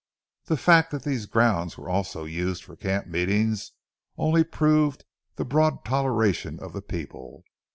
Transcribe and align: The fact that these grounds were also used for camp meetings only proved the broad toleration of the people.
The 0.45 0.57
fact 0.57 0.89
that 0.89 1.03
these 1.03 1.27
grounds 1.27 1.77
were 1.77 1.87
also 1.87 2.23
used 2.25 2.63
for 2.63 2.75
camp 2.75 3.05
meetings 3.05 3.73
only 4.17 4.43
proved 4.43 5.05
the 5.35 5.45
broad 5.45 5.85
toleration 5.85 6.59
of 6.59 6.73
the 6.73 6.81
people. 6.81 7.43